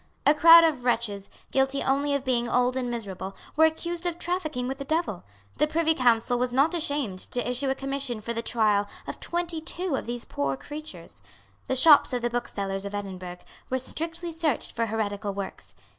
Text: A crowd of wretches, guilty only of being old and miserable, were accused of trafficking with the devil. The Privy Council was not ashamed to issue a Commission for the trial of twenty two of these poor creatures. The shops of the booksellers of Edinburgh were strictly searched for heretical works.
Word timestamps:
A 0.25 0.33
crowd 0.33 0.63
of 0.63 0.83
wretches, 0.83 1.29
guilty 1.51 1.83
only 1.83 2.15
of 2.15 2.23
being 2.25 2.49
old 2.49 2.75
and 2.75 2.89
miserable, 2.89 3.35
were 3.55 3.65
accused 3.65 4.07
of 4.07 4.17
trafficking 4.17 4.67
with 4.67 4.79
the 4.79 4.83
devil. 4.83 5.23
The 5.59 5.67
Privy 5.67 5.93
Council 5.93 6.39
was 6.39 6.51
not 6.51 6.73
ashamed 6.73 7.19
to 7.29 7.47
issue 7.47 7.69
a 7.69 7.75
Commission 7.75 8.19
for 8.19 8.33
the 8.33 8.41
trial 8.41 8.87
of 9.05 9.19
twenty 9.19 9.61
two 9.61 9.95
of 9.95 10.07
these 10.07 10.25
poor 10.25 10.57
creatures. 10.57 11.21
The 11.67 11.75
shops 11.75 12.13
of 12.13 12.23
the 12.23 12.31
booksellers 12.31 12.83
of 12.83 12.95
Edinburgh 12.95 13.45
were 13.69 13.77
strictly 13.77 14.31
searched 14.33 14.71
for 14.71 14.87
heretical 14.87 15.35
works. 15.35 15.75